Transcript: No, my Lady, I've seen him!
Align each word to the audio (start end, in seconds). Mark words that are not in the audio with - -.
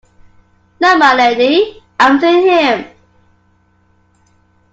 No, 0.79 0.97
my 0.97 1.13
Lady, 1.13 1.83
I've 1.99 2.19
seen 2.21 2.49
him! 2.49 2.87